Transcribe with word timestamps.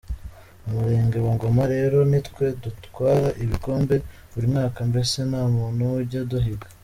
Umurenge 0.67 1.17
wa 1.25 1.31
Ngoma 1.35 1.63
rero 1.73 1.97
nitwe 2.11 2.45
dutwara 2.63 3.27
ibikombe 3.43 3.95
buri 4.31 4.45
mwaka, 4.51 4.79
mbese 4.89 5.17
ntamuntu 5.29 5.83
ujya 6.01 6.21
aduhiga”. 6.25 6.67